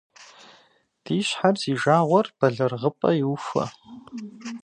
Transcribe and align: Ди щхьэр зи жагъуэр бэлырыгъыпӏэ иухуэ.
Ди 1.03 1.17
щхьэр 1.27 1.55
зи 1.61 1.73
жагъуэр 1.81 2.27
бэлырыгъыпӏэ 2.37 3.09
иухуэ. 3.21 3.65